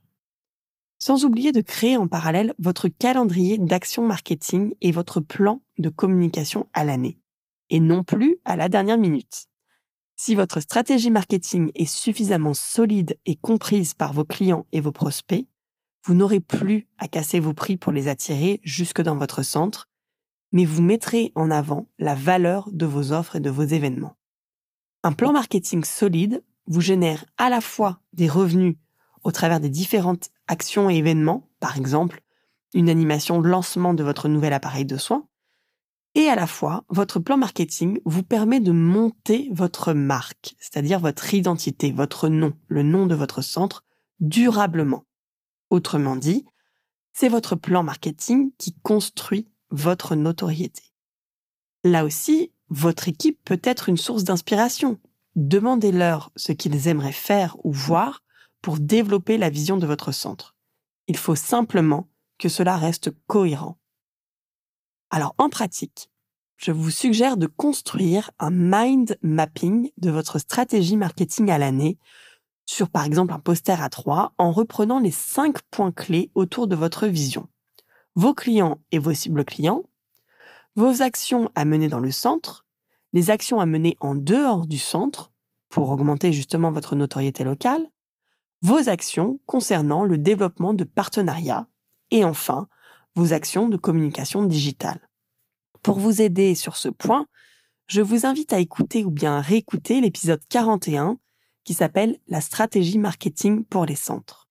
Sans 0.99 1.25
oublier 1.25 1.51
de 1.51 1.61
créer 1.61 1.97
en 1.97 2.07
parallèle 2.07 2.53
votre 2.59 2.87
calendrier 2.87 3.57
d'action 3.57 4.05
marketing 4.05 4.75
et 4.81 4.91
votre 4.91 5.21
plan 5.21 5.63
de 5.79 5.89
communication 5.89 6.69
à 6.73 6.83
l'année, 6.83 7.17
et 7.71 7.79
non 7.79 8.03
plus 8.03 8.37
à 8.45 8.55
la 8.55 8.69
dernière 8.69 8.99
minute. 8.99 9.47
Si 10.15 10.35
votre 10.35 10.59
stratégie 10.59 11.09
marketing 11.09 11.71
est 11.73 11.85
suffisamment 11.85 12.53
solide 12.53 13.17
et 13.25 13.37
comprise 13.37 13.95
par 13.95 14.13
vos 14.13 14.23
clients 14.23 14.67
et 14.71 14.81
vos 14.81 14.91
prospects, 14.91 15.47
vous 16.03 16.13
n'aurez 16.13 16.39
plus 16.39 16.87
à 16.97 17.07
casser 17.07 17.39
vos 17.39 17.53
prix 17.53 17.77
pour 17.77 17.91
les 17.91 18.07
attirer 18.07 18.59
jusque 18.63 19.01
dans 19.01 19.15
votre 19.15 19.43
centre, 19.43 19.89
mais 20.51 20.65
vous 20.65 20.81
mettrez 20.81 21.31
en 21.35 21.51
avant 21.51 21.87
la 21.99 22.15
valeur 22.15 22.69
de 22.71 22.85
vos 22.85 23.11
offres 23.11 23.37
et 23.37 23.39
de 23.39 23.49
vos 23.49 23.63
événements. 23.63 24.17
Un 25.03 25.13
plan 25.13 25.31
marketing 25.31 25.83
solide 25.83 26.43
vous 26.67 26.81
génère 26.81 27.25
à 27.37 27.49
la 27.49 27.61
fois 27.61 28.01
des 28.13 28.27
revenus 28.29 28.75
au 29.23 29.31
travers 29.31 29.59
des 29.59 29.69
différentes 29.69 30.29
actions 30.47 30.89
et 30.89 30.95
événements, 30.95 31.49
par 31.59 31.77
exemple 31.77 32.21
une 32.73 32.89
animation 32.89 33.41
de 33.41 33.49
lancement 33.49 33.93
de 33.93 34.03
votre 34.03 34.29
nouvel 34.29 34.53
appareil 34.53 34.85
de 34.85 34.97
soins, 34.97 35.27
et 36.13 36.27
à 36.27 36.35
la 36.35 36.47
fois, 36.47 36.83
votre 36.89 37.19
plan 37.19 37.37
marketing 37.37 37.99
vous 38.05 38.23
permet 38.23 38.59
de 38.59 38.71
monter 38.71 39.49
votre 39.51 39.93
marque, 39.93 40.55
c'est-à-dire 40.59 40.99
votre 40.99 41.33
identité, 41.33 41.91
votre 41.91 42.27
nom, 42.27 42.53
le 42.67 42.83
nom 42.83 43.07
de 43.07 43.15
votre 43.15 43.41
centre, 43.41 43.85
durablement. 44.19 45.05
Autrement 45.71 46.17
dit, 46.17 46.45
c'est 47.13 47.29
votre 47.29 47.55
plan 47.55 47.81
marketing 47.81 48.51
qui 48.57 48.75
construit 48.83 49.47
votre 49.69 50.15
notoriété. 50.15 50.83
Là 51.85 52.03
aussi, 52.03 52.51
votre 52.69 53.07
équipe 53.07 53.39
peut 53.45 53.61
être 53.63 53.87
une 53.87 53.97
source 53.97 54.25
d'inspiration. 54.25 54.99
Demandez-leur 55.35 56.31
ce 56.35 56.51
qu'ils 56.51 56.89
aimeraient 56.89 57.13
faire 57.13 57.55
ou 57.63 57.71
voir 57.71 58.21
pour 58.61 58.79
développer 58.79 59.37
la 59.37 59.49
vision 59.49 59.77
de 59.77 59.87
votre 59.87 60.11
centre. 60.11 60.55
Il 61.07 61.15
faut 61.15 61.35
simplement 61.35 62.09
que 62.37 62.49
cela 62.49 62.75
reste 62.75 63.11
cohérent. 63.27 63.79
Alors 65.09 65.35
en 65.37 65.47
pratique, 65.49 66.11
je 66.57 66.73
vous 66.73 66.91
suggère 66.91 67.37
de 67.37 67.47
construire 67.47 68.31
un 68.39 68.51
mind 68.51 69.17
mapping 69.21 69.89
de 69.97 70.11
votre 70.11 70.37
stratégie 70.37 70.97
marketing 70.97 71.49
à 71.49 71.57
l'année 71.57 71.97
sur 72.65 72.89
par 72.89 73.05
exemple 73.05 73.33
un 73.33 73.39
poster 73.39 73.81
à 73.81 73.89
3 73.89 74.33
en 74.37 74.51
reprenant 74.51 74.99
les 74.99 75.11
cinq 75.11 75.61
points 75.71 75.91
clés 75.91 76.31
autour 76.35 76.67
de 76.67 76.75
votre 76.75 77.07
vision. 77.07 77.47
Vos 78.15 78.33
clients 78.33 78.79
et 78.91 78.99
vos 78.99 79.13
cibles 79.13 79.45
clients, 79.45 79.83
vos 80.75 81.01
actions 81.01 81.49
à 81.55 81.65
mener 81.65 81.87
dans 81.87 81.99
le 81.99 82.11
centre, 82.11 82.65
les 83.13 83.29
actions 83.29 83.59
à 83.59 83.65
mener 83.65 83.97
en 83.99 84.15
dehors 84.15 84.67
du 84.67 84.77
centre 84.77 85.31
pour 85.69 85.89
augmenter 85.89 86.33
justement 86.33 86.71
votre 86.71 86.95
notoriété 86.95 87.43
locale, 87.43 87.85
vos 88.61 88.89
actions 88.89 89.39
concernant 89.45 90.05
le 90.05 90.17
développement 90.17 90.73
de 90.73 90.83
partenariats 90.83 91.67
et 92.11 92.23
enfin 92.23 92.67
vos 93.15 93.33
actions 93.33 93.67
de 93.67 93.77
communication 93.77 94.43
digitale. 94.43 94.99
Pour 95.81 95.99
vous 95.99 96.21
aider 96.21 96.55
sur 96.55 96.77
ce 96.77 96.89
point, 96.89 97.25
je 97.87 98.01
vous 98.01 98.25
invite 98.25 98.53
à 98.53 98.59
écouter 98.59 99.03
ou 99.03 99.11
bien 99.11 99.41
réécouter 99.41 99.99
l'épisode 99.99 100.41
41 100.47 101.17
qui 101.63 101.73
s'appelle 101.73 102.17
La 102.27 102.41
stratégie 102.41 102.97
marketing 102.97 103.63
pour 103.63 103.85
les 103.85 103.95
centres. 103.95 104.47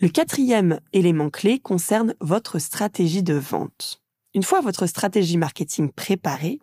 Le 0.00 0.08
quatrième 0.08 0.80
élément 0.92 1.30
clé 1.30 1.58
concerne 1.58 2.14
votre 2.20 2.58
stratégie 2.58 3.22
de 3.22 3.34
vente. 3.34 4.00
Une 4.34 4.42
fois 4.42 4.60
votre 4.60 4.86
stratégie 4.86 5.38
marketing 5.38 5.90
préparée, 5.90 6.60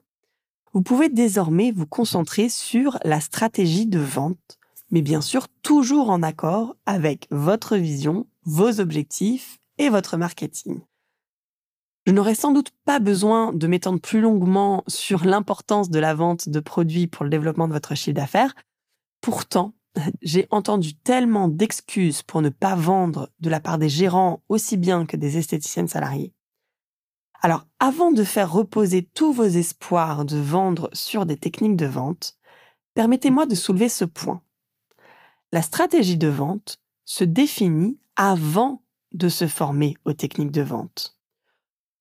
vous 0.74 0.82
pouvez 0.82 1.10
désormais 1.10 1.72
vous 1.72 1.88
concentrer 1.88 2.50
sur 2.50 2.98
la 3.04 3.20
stratégie 3.20 3.88
de 3.88 4.00
vente, 4.00 4.60
mais 4.92 5.02
bien 5.02 5.22
sûr 5.22 5.48
toujours 5.64 6.10
en 6.10 6.24
accord 6.24 6.76
avec 6.86 7.28
votre 7.32 7.76
vision, 7.76 8.28
vos 8.44 8.80
objectifs 8.80 9.58
et 9.78 9.90
votre 9.90 10.18
marketing. 10.18 10.80
Je 12.06 12.12
n'aurais 12.12 12.36
sans 12.36 12.52
doute 12.52 12.72
pas 12.86 13.00
besoin 13.00 13.52
de 13.52 13.66
m'étendre 13.68 14.00
plus 14.00 14.22
longuement 14.22 14.84
sur 14.88 15.26
l'importance 15.26 15.90
de 15.90 16.00
la 16.00 16.14
vente 16.14 16.50
de 16.50 16.60
produits 16.60 17.08
pour 17.08 17.24
le 17.24 17.32
développement 17.32 17.68
de 17.68 17.74
votre 17.74 17.96
chiffre 17.96 18.16
d'affaires. 18.16 18.54
Pourtant, 19.26 19.74
j'ai 20.22 20.46
entendu 20.52 20.94
tellement 20.94 21.48
d'excuses 21.48 22.22
pour 22.22 22.44
ne 22.44 22.50
pas 22.50 22.76
vendre 22.76 23.32
de 23.40 23.50
la 23.50 23.60
part 23.60 23.80
des 23.80 23.90
gérants 23.90 24.44
aussi 24.50 24.78
bien 24.78 25.08
que 25.08 25.18
des 25.18 25.40
esthéticiennes 25.40 25.88
salariées. 25.88 26.32
Alors, 27.42 27.66
avant 27.80 28.12
de 28.12 28.24
faire 28.24 28.52
reposer 28.52 29.10
tous 29.16 29.34
vos 29.34 29.46
espoirs 29.46 30.26
de 30.26 30.38
vendre 30.38 30.92
sur 30.94 31.26
des 31.26 31.38
techniques 31.38 31.76
de 31.76 31.88
vente, 31.88 32.38
permettez-moi 32.94 33.48
de 33.48 33.56
soulever 33.56 33.90
ce 33.90 34.06
point. 34.06 34.44
La 35.52 35.64
stratégie 35.64 36.18
de 36.18 36.28
vente 36.28 36.78
se 37.04 37.24
définit 37.24 37.98
avant 38.16 38.84
de 39.12 39.28
se 39.28 39.48
former 39.48 39.98
aux 40.06 40.14
techniques 40.14 40.52
de 40.52 40.62
vente. 40.62 41.18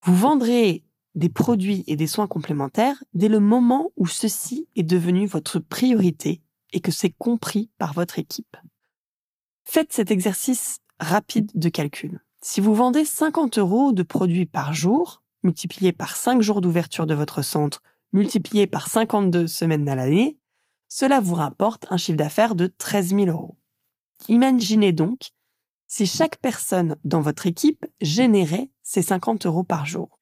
Vous 0.02 0.14
vendrez 0.14 0.84
des 1.14 1.30
produits 1.30 1.84
et 1.86 1.96
des 1.96 2.06
soins 2.06 2.26
complémentaires 2.26 3.02
dès 3.14 3.28
le 3.28 3.40
moment 3.40 3.92
où 3.96 4.06
ceci 4.06 4.68
est 4.76 4.82
devenu 4.82 5.24
votre 5.24 5.58
priorité 5.58 6.42
et 6.74 6.80
que 6.80 6.90
c'est 6.90 7.14
compris 7.16 7.70
par 7.78 7.94
votre 7.94 8.18
équipe. 8.18 8.56
Faites 9.64 9.92
cet 9.92 10.10
exercice 10.10 10.80
rapide 11.00 11.50
de 11.54 11.68
calcul. 11.70 12.20
Si 12.42 12.60
vous 12.60 12.74
vendez 12.74 13.06
50 13.06 13.56
euros 13.58 13.92
de 13.92 14.02
produits 14.02 14.44
par 14.44 14.74
jour, 14.74 15.22
multiplié 15.42 15.92
par 15.92 16.16
5 16.16 16.42
jours 16.42 16.60
d'ouverture 16.60 17.06
de 17.06 17.14
votre 17.14 17.40
centre, 17.40 17.82
multiplié 18.12 18.66
par 18.66 18.88
52 18.88 19.46
semaines 19.46 19.88
à 19.88 19.94
l'année, 19.94 20.36
cela 20.88 21.20
vous 21.20 21.34
rapporte 21.34 21.86
un 21.90 21.96
chiffre 21.96 22.18
d'affaires 22.18 22.54
de 22.54 22.66
13 22.66 23.10
000 23.10 23.26
euros. 23.26 23.56
Imaginez 24.28 24.92
donc 24.92 25.30
si 25.86 26.06
chaque 26.06 26.38
personne 26.38 26.96
dans 27.04 27.20
votre 27.20 27.46
équipe 27.46 27.86
générait 28.00 28.70
ces 28.82 29.02
50 29.02 29.46
euros 29.46 29.64
par 29.64 29.86
jour. 29.86 30.18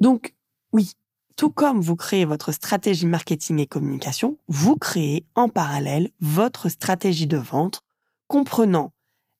Donc, 0.00 0.34
oui, 0.72 0.92
tout 1.38 1.50
comme 1.50 1.80
vous 1.80 1.94
créez 1.94 2.24
votre 2.24 2.50
stratégie 2.50 3.06
marketing 3.06 3.60
et 3.60 3.68
communication, 3.68 4.38
vous 4.48 4.74
créez 4.74 5.24
en 5.36 5.48
parallèle 5.48 6.10
votre 6.20 6.68
stratégie 6.68 7.28
de 7.28 7.36
vente, 7.36 7.82
comprenant 8.26 8.92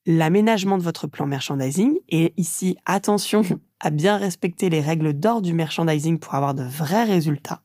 l'aménagement 0.07 0.78
de 0.78 0.85
votre 0.85 1.09
plan 1.09 1.26
merchandising. 1.26 1.99
Et 2.09 2.35
ici, 2.37 2.76
attention 2.87 3.43
à 3.81 3.90
bien 3.90 4.17
respecter 4.17 4.71
les 4.71 4.81
règles 4.81 5.12
d'or 5.12 5.43
du 5.43 5.52
merchandising 5.52 6.21
pour 6.21 6.37
avoir 6.37 6.55
de 6.55 6.62
vrais 6.62 7.02
résultats. 7.02 7.64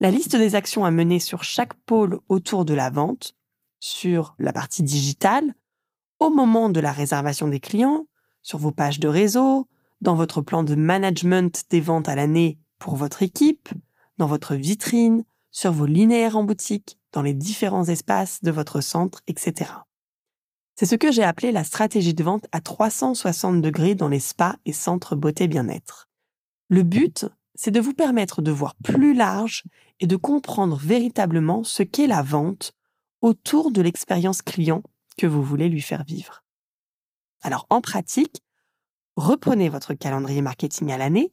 La 0.00 0.10
liste 0.10 0.36
des 0.36 0.54
actions 0.54 0.84
à 0.84 0.90
mener 0.90 1.18
sur 1.18 1.42
chaque 1.42 1.72
pôle 1.72 2.20
autour 2.28 2.66
de 2.66 2.74
la 2.74 2.90
vente, 2.90 3.34
sur 3.80 4.34
la 4.38 4.52
partie 4.52 4.82
digitale, 4.82 5.54
au 6.20 6.28
moment 6.28 6.68
de 6.68 6.80
la 6.80 6.92
réservation 6.92 7.48
des 7.48 7.60
clients, 7.60 8.08
sur 8.42 8.58
vos 8.58 8.72
pages 8.72 9.00
de 9.00 9.08
réseau, 9.08 9.66
dans 10.02 10.14
votre 10.14 10.42
plan 10.42 10.64
de 10.64 10.74
management 10.74 11.64
des 11.70 11.80
ventes 11.80 12.10
à 12.10 12.14
l'année 12.14 12.58
pour 12.78 12.96
votre 12.96 13.22
équipe, 13.22 13.68
dans 14.18 14.26
votre 14.26 14.54
vitrine, 14.54 15.24
sur 15.50 15.72
vos 15.72 15.86
linéaires 15.86 16.36
en 16.36 16.44
boutique, 16.44 16.98
dans 17.12 17.22
les 17.22 17.34
différents 17.34 17.84
espaces 17.84 18.42
de 18.42 18.50
votre 18.50 18.80
centre, 18.80 19.22
etc. 19.26 19.72
C'est 20.76 20.86
ce 20.86 20.94
que 20.94 21.10
j'ai 21.10 21.24
appelé 21.24 21.50
la 21.50 21.64
stratégie 21.64 22.14
de 22.14 22.22
vente 22.22 22.46
à 22.52 22.60
360 22.60 23.60
degrés 23.60 23.94
dans 23.94 24.08
les 24.08 24.20
spas 24.20 24.56
et 24.64 24.72
centres 24.72 25.16
beauté 25.16 25.48
bien-être. 25.48 26.08
Le 26.68 26.82
but, 26.82 27.26
c'est 27.54 27.72
de 27.72 27.80
vous 27.80 27.94
permettre 27.94 28.42
de 28.42 28.52
voir 28.52 28.76
plus 28.84 29.14
large 29.14 29.64
et 29.98 30.06
de 30.06 30.14
comprendre 30.14 30.76
véritablement 30.76 31.64
ce 31.64 31.82
qu'est 31.82 32.06
la 32.06 32.22
vente 32.22 32.74
autour 33.20 33.72
de 33.72 33.82
l'expérience 33.82 34.42
client 34.42 34.82
que 35.16 35.26
vous 35.26 35.42
voulez 35.42 35.68
lui 35.68 35.80
faire 35.80 36.04
vivre. 36.04 36.44
Alors 37.42 37.66
en 37.70 37.80
pratique, 37.80 38.42
reprenez 39.16 39.68
votre 39.68 39.94
calendrier 39.94 40.42
marketing 40.42 40.92
à 40.92 40.98
l'année 40.98 41.32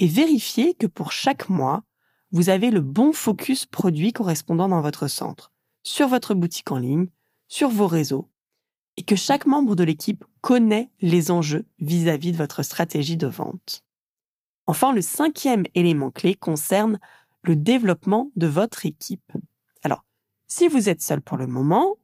et 0.00 0.06
vérifiez 0.06 0.74
que 0.74 0.86
pour 0.86 1.12
chaque 1.12 1.50
mois, 1.50 1.84
vous 2.32 2.48
avez 2.48 2.70
le 2.70 2.80
bon 2.80 3.12
focus 3.12 3.66
produit 3.66 4.12
correspondant 4.12 4.68
dans 4.68 4.80
votre 4.80 5.08
centre, 5.08 5.52
sur 5.82 6.08
votre 6.08 6.34
boutique 6.34 6.72
en 6.72 6.78
ligne, 6.78 7.08
sur 7.48 7.68
vos 7.68 7.86
réseaux, 7.86 8.30
et 8.96 9.02
que 9.02 9.14
chaque 9.14 9.44
membre 9.44 9.76
de 9.76 9.84
l'équipe 9.84 10.24
connaît 10.40 10.90
les 11.00 11.30
enjeux 11.30 11.66
vis-à-vis 11.80 12.32
de 12.32 12.38
votre 12.38 12.62
stratégie 12.62 13.18
de 13.18 13.26
vente. 13.26 13.84
Enfin, 14.66 14.92
le 14.94 15.02
cinquième 15.02 15.64
élément 15.74 16.10
clé 16.10 16.34
concerne 16.34 16.98
le 17.42 17.54
développement 17.54 18.30
de 18.36 18.46
votre 18.46 18.86
équipe. 18.86 19.32
Alors, 19.82 20.04
si 20.46 20.66
vous 20.66 20.88
êtes 20.88 21.02
seul 21.02 21.20
pour 21.20 21.36
le 21.36 21.46
moment, 21.46 21.96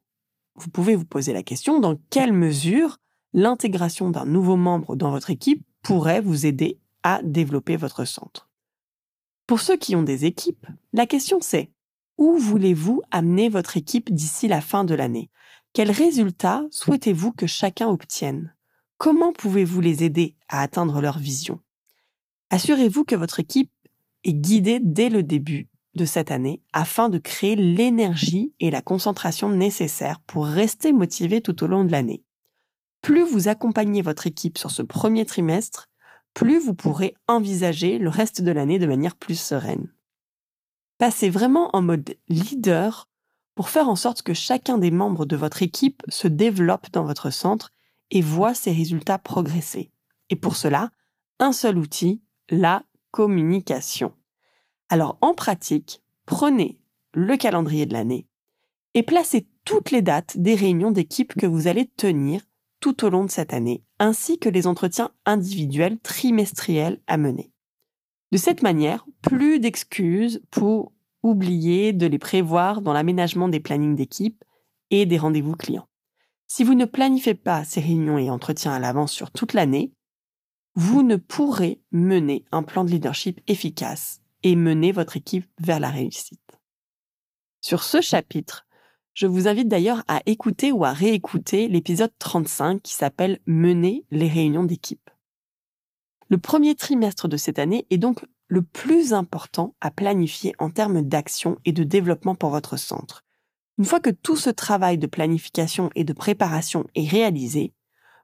vous 0.55 0.69
pouvez 0.69 0.95
vous 0.95 1.05
poser 1.05 1.33
la 1.33 1.43
question 1.43 1.79
dans 1.79 1.97
quelle 2.11 2.33
mesure 2.33 2.99
l'intégration 3.33 4.11
d'un 4.11 4.25
nouveau 4.25 4.55
membre 4.55 4.95
dans 4.95 5.09
votre 5.09 5.31
équipe 5.31 5.65
pourrait 5.81 6.21
vous 6.21 6.45
aider 6.45 6.79
à 7.07 7.21
développer 7.23 7.77
votre 7.77 8.03
centre. 8.03 8.49
Pour 9.45 9.61
ceux 9.61 9.77
qui 9.77 9.95
ont 9.95 10.03
des 10.03 10.25
équipes, 10.25 10.67
la 10.91 11.05
question 11.05 11.39
c'est 11.39 11.71
où 12.17 12.37
voulez-vous 12.37 13.01
amener 13.11 13.47
votre 13.47 13.77
équipe 13.77 14.13
d'ici 14.13 14.49
la 14.49 14.59
fin 14.59 14.83
de 14.83 14.93
l'année? 14.93 15.29
Quels 15.71 15.91
résultats 15.91 16.65
souhaitez-vous 16.69 17.31
que 17.31 17.47
chacun 17.47 17.87
obtienne? 17.87 18.53
Comment 18.97 19.31
pouvez-vous 19.31 19.79
les 19.79 20.03
aider 20.03 20.35
à 20.49 20.61
atteindre 20.61 20.99
leur 20.99 21.17
vision? 21.17 21.61
Assurez-vous 22.49 23.05
que 23.05 23.15
votre 23.15 23.39
équipe 23.39 23.71
est 24.25 24.33
guidée 24.33 24.79
dès 24.81 25.09
le 25.09 25.23
début 25.23 25.69
de 25.95 26.03
cette 26.03 26.31
année 26.31 26.61
afin 26.73 27.07
de 27.07 27.19
créer 27.19 27.55
l'énergie 27.55 28.53
et 28.59 28.69
la 28.69 28.81
concentration 28.81 29.49
nécessaires 29.49 30.19
pour 30.27 30.45
rester 30.45 30.91
motivé 30.91 31.39
tout 31.39 31.63
au 31.63 31.67
long 31.67 31.85
de 31.85 31.91
l'année. 31.91 32.23
Plus 33.01 33.23
vous 33.23 33.47
accompagnez 33.47 34.01
votre 34.01 34.27
équipe 34.27 34.57
sur 34.57 34.71
ce 34.71 34.81
premier 34.81 35.25
trimestre, 35.25 35.87
plus 36.37 36.59
vous 36.59 36.75
pourrez 36.75 37.15
envisager 37.27 37.97
le 37.97 38.09
reste 38.09 38.43
de 38.43 38.51
l'année 38.51 38.77
de 38.77 38.85
manière 38.85 39.15
plus 39.15 39.39
sereine. 39.39 39.91
Passez 40.99 41.31
vraiment 41.31 41.75
en 41.75 41.81
mode 41.81 42.15
leader 42.29 43.09
pour 43.55 43.69
faire 43.69 43.89
en 43.89 43.95
sorte 43.95 44.21
que 44.21 44.35
chacun 44.35 44.77
des 44.77 44.91
membres 44.91 45.25
de 45.25 45.35
votre 45.35 45.63
équipe 45.63 46.03
se 46.09 46.27
développe 46.27 46.91
dans 46.91 47.03
votre 47.03 47.31
centre 47.31 47.71
et 48.11 48.21
voit 48.21 48.53
ses 48.53 48.71
résultats 48.71 49.17
progresser. 49.17 49.89
Et 50.29 50.35
pour 50.35 50.57
cela, 50.57 50.91
un 51.39 51.51
seul 51.51 51.75
outil, 51.75 52.21
la 52.51 52.83
communication. 53.09 54.13
Alors 54.89 55.17
en 55.21 55.33
pratique, 55.33 56.03
prenez 56.27 56.79
le 57.15 57.35
calendrier 57.35 57.87
de 57.87 57.93
l'année 57.93 58.27
et 58.93 59.01
placez 59.01 59.47
toutes 59.65 59.89
les 59.89 60.03
dates 60.03 60.37
des 60.37 60.53
réunions 60.53 60.91
d'équipe 60.91 61.33
que 61.33 61.47
vous 61.47 61.65
allez 61.65 61.87
tenir 61.87 62.41
tout 62.79 63.05
au 63.05 63.09
long 63.09 63.25
de 63.25 63.31
cette 63.31 63.53
année, 63.53 63.83
ainsi 63.99 64.39
que 64.39 64.49
les 64.49 64.67
entretiens 64.67 65.11
individuels 65.25 65.99
trimestriels 65.99 67.01
à 67.07 67.17
mener. 67.17 67.51
De 68.31 68.37
cette 68.37 68.61
manière, 68.61 69.05
plus 69.21 69.59
d'excuses 69.59 70.41
pour 70.51 70.91
oublier 71.23 71.93
de 71.93 72.05
les 72.05 72.19
prévoir 72.19 72.81
dans 72.81 72.93
l'aménagement 72.93 73.47
des 73.47 73.59
plannings 73.59 73.95
d'équipe 73.95 74.43
et 74.91 75.05
des 75.05 75.17
rendez-vous 75.17 75.55
clients. 75.55 75.87
Si 76.47 76.63
vous 76.63 76.75
ne 76.75 76.85
planifiez 76.85 77.33
pas 77.33 77.65
ces 77.65 77.81
réunions 77.81 78.17
et 78.17 78.29
entretiens 78.29 78.73
à 78.73 78.79
l'avance 78.79 79.11
sur 79.11 79.31
toute 79.31 79.53
l'année, 79.53 79.91
vous 80.75 81.03
ne 81.03 81.15
pourrez 81.15 81.81
mener 81.91 82.45
un 82.51 82.63
plan 82.63 82.83
de 82.83 82.91
leadership 82.91 83.41
efficace 83.47 84.21
et 84.43 84.55
mener 84.55 84.91
votre 84.91 85.17
équipe 85.17 85.47
vers 85.59 85.79
la 85.79 85.89
réussite. 85.89 86.39
Sur 87.61 87.83
ce 87.83 87.99
chapitre, 87.99 88.66
je 89.17 89.25
vous 89.25 89.47
invite 89.47 89.67
d'ailleurs 89.67 90.03
à 90.07 90.21
écouter 90.27 90.71
ou 90.71 90.85
à 90.85 90.93
réécouter 90.93 91.67
l'épisode 91.67 92.11
35 92.19 92.83
qui 92.83 92.93
s'appelle 92.93 93.39
Mener 93.47 94.05
les 94.11 94.27
réunions 94.27 94.63
d'équipe. 94.63 95.09
Le 96.29 96.37
premier 96.37 96.75
trimestre 96.75 97.27
de 97.27 97.35
cette 97.35 97.57
année 97.57 97.87
est 97.89 97.97
donc 97.97 98.23
le 98.47 98.61
plus 98.61 99.13
important 99.13 99.73
à 99.81 99.89
planifier 99.89 100.53
en 100.59 100.69
termes 100.69 101.01
d'action 101.01 101.57
et 101.65 101.71
de 101.71 101.83
développement 101.83 102.35
pour 102.35 102.51
votre 102.51 102.77
centre. 102.77 103.25
Une 103.79 103.85
fois 103.85 103.99
que 103.99 104.11
tout 104.11 104.35
ce 104.35 104.51
travail 104.51 104.99
de 104.99 105.07
planification 105.07 105.89
et 105.95 106.03
de 106.03 106.13
préparation 106.13 106.85
est 106.93 107.09
réalisé, 107.09 107.73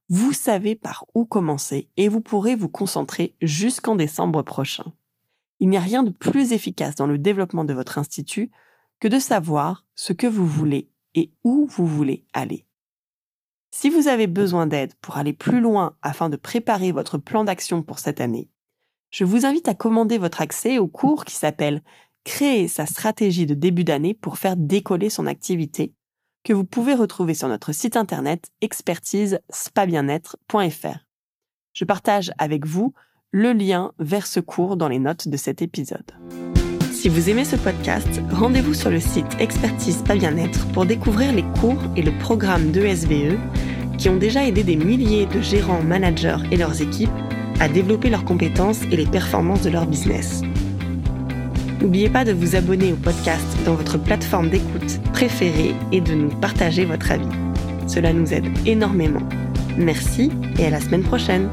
vous 0.10 0.32
savez 0.32 0.76
par 0.76 1.06
où 1.16 1.26
commencer 1.26 1.90
et 1.98 2.08
vous 2.08 2.22
pourrez 2.22 2.56
vous 2.56 2.70
concentrer 2.70 3.34
jusqu'en 3.42 3.96
décembre 3.96 4.44
prochain. 4.44 4.94
Il 5.60 5.70
n'y 5.70 5.78
a 5.78 5.82
rien 5.82 6.04
de 6.04 6.12
plus 6.12 6.54
efficace 6.54 6.94
dans 6.94 7.08
le 7.08 7.18
développement 7.18 7.66
de 7.66 7.74
votre 7.74 7.98
institut 7.98 8.52
que 9.04 9.08
de 9.10 9.20
savoir 9.20 9.86
ce 9.96 10.14
que 10.14 10.28
vous 10.28 10.48
voulez 10.48 10.90
et 11.14 11.34
où 11.44 11.68
vous 11.68 11.86
voulez 11.86 12.24
aller. 12.32 12.66
Si 13.70 13.90
vous 13.90 14.08
avez 14.08 14.28
besoin 14.28 14.66
d'aide 14.66 14.94
pour 15.02 15.18
aller 15.18 15.34
plus 15.34 15.60
loin 15.60 15.98
afin 16.02 16.30
de 16.30 16.38
préparer 16.38 16.94
votre 16.94 17.18
plan 17.18 17.44
d'action 17.44 17.84
pour 17.84 18.00
cette 18.00 18.22
année, 18.22 18.48
je 19.12 19.26
vous 19.26 19.46
invite 19.46 19.68
à 19.68 19.74
commander 19.74 20.18
votre 20.18 20.40
accès 20.40 20.78
au 20.78 20.88
cours 20.88 21.26
qui 21.26 21.36
s'appelle 21.36 21.84
Créer 22.24 22.70
sa 22.70 22.86
stratégie 22.86 23.46
de 23.46 23.56
début 23.56 23.84
d'année 23.84 24.14
pour 24.14 24.38
faire 24.38 24.56
décoller 24.56 25.10
son 25.10 25.28
activité, 25.28 25.94
que 26.46 26.54
vous 26.54 26.64
pouvez 26.64 26.94
retrouver 26.94 27.34
sur 27.34 27.50
notre 27.50 27.74
site 27.74 27.98
internet 27.98 28.52
expertise-spa-bien-être.fr. 28.62 31.00
Je 31.74 31.84
partage 31.84 32.32
avec 32.38 32.66
vous 32.66 32.94
le 33.32 33.52
lien 33.52 33.92
vers 34.00 34.28
ce 34.28 34.40
cours 34.40 34.78
dans 34.78 34.88
les 34.88 35.00
notes 35.00 35.28
de 35.28 35.36
cet 35.36 35.62
épisode. 35.62 36.10
Si 37.04 37.10
vous 37.10 37.30
aimez 37.30 37.44
ce 37.44 37.58
podcast, 37.58 38.22
rendez-vous 38.32 38.74
sur 38.74 38.90
le 38.90 39.02
site 39.02 39.26
Expertise 39.38 40.02
Pas 40.08 40.16
Bien-être 40.16 40.66
pour 40.68 40.86
découvrir 40.86 41.34
les 41.34 41.44
cours 41.60 41.82
et 41.98 42.02
le 42.02 42.18
programme 42.18 42.72
d'ESVE 42.72 43.38
qui 43.98 44.08
ont 44.08 44.16
déjà 44.16 44.48
aidé 44.48 44.64
des 44.64 44.78
milliers 44.78 45.26
de 45.26 45.42
gérants, 45.42 45.84
managers 45.84 46.38
et 46.50 46.56
leurs 46.56 46.82
équipes 46.82 47.10
à 47.60 47.68
développer 47.68 48.10
leurs 48.10 48.24
compétences 48.24 48.84
et 48.84 48.96
les 48.96 49.06
performances 49.06 49.64
de 49.64 49.70
leur 49.70 49.86
business. 49.86 50.44
N'oubliez 51.82 52.10
pas 52.10 52.24
de 52.24 52.32
vous 52.32 52.56
abonner 52.56 52.94
au 52.94 52.96
podcast 52.96 53.44
dans 53.66 53.76
votre 53.76 53.98
plateforme 53.98 54.50
d'écoute 54.50 55.02
préférée 55.12 55.76
et 55.92 56.00
de 56.00 56.14
nous 56.14 56.30
partager 56.30 56.86
votre 56.86 57.12
avis. 57.12 57.28
Cela 57.86 58.14
nous 58.14 58.34
aide 58.34 58.48
énormément. 58.66 59.28
Merci 59.78 60.32
et 60.58 60.68
à 60.68 60.70
la 60.70 60.80
semaine 60.80 61.04
prochaine. 61.04 61.50